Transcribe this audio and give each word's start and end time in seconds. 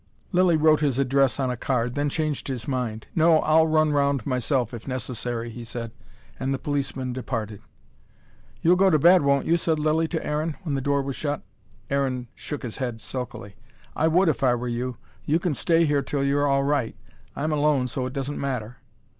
Lilly 0.31 0.57
wrote 0.57 0.79
his 0.79 0.97
address 0.97 1.39
on 1.39 1.51
a 1.51 1.55
card, 1.55 1.93
then 1.93 2.09
changed 2.09 2.47
his 2.47 2.67
mind. 2.67 3.05
"No, 3.13 3.37
I'll 3.41 3.67
run 3.67 3.91
round 3.93 4.25
myself 4.25 4.73
if 4.73 4.87
necessary," 4.87 5.51
he 5.51 5.63
said. 5.63 5.91
And 6.39 6.51
the 6.51 6.57
policeman 6.57 7.13
departed. 7.13 7.61
"You'll 8.63 8.77
go 8.77 8.89
to 8.89 8.97
bed, 8.97 9.21
won't 9.21 9.45
you?" 9.45 9.57
said 9.57 9.77
Lilly 9.77 10.07
to 10.07 10.25
Aaron, 10.25 10.57
when 10.63 10.73
the 10.73 10.81
door 10.81 11.03
was 11.03 11.15
shut. 11.15 11.43
Aaron 11.91 12.29
shook 12.33 12.63
his 12.63 12.77
head 12.77 12.99
sulkily. 12.99 13.55
"I 13.95 14.07
would 14.07 14.27
if 14.27 14.41
I 14.43 14.55
were 14.55 14.67
you. 14.67 14.97
You 15.25 15.37
can 15.37 15.53
stay 15.53 15.85
here 15.85 16.01
till 16.01 16.23
you're 16.23 16.47
all 16.47 16.63
right. 16.63 16.95
I'm 17.35 17.51
alone, 17.51 17.87
so 17.87 18.07
it 18.07 18.13
doesn't 18.13 18.41
matter." 18.41 18.77